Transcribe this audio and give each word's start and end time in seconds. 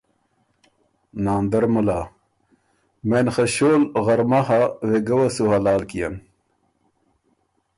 ناندر 1.23 1.63
مُلا 1.73 1.99
ـــ”مېن 3.07 3.27
خه 3.33 3.45
ݭول 3.53 3.81
غرمۀ 4.05 4.41
هۀ۔ 4.47 4.61
وېګۀ 4.89 5.15
وه 5.17 5.27
سو 5.35 5.43
حلال 5.53 5.81
کيېن“ 5.89 6.13